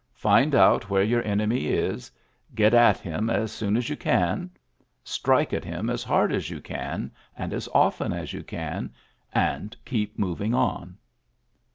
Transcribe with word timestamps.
Find 0.15 0.55
out 0.55 0.89
where 0.89 1.03
your 1.03 1.21
enemy 1.23 1.67
is. 1.67 2.09
Get 2.55 2.73
at 2.73 2.97
him 2.97 3.29
as 3.29 3.51
soon 3.51 3.77
as 3.77 3.87
you 3.87 3.95
can. 3.95 4.49
Strike 5.03 5.53
at 5.53 5.63
him 5.63 5.91
as 5.91 6.03
hard 6.03 6.31
as 6.33 6.49
you 6.49 6.59
can 6.59 7.11
and 7.37 7.53
as 7.53 7.69
often 7.71 8.11
as 8.11 8.33
you 8.33 8.41
can, 8.41 8.95
and 9.31 9.77
keep 9.85 10.17
mov 10.17 10.41
ing 10.41 10.55
on." 10.55 10.97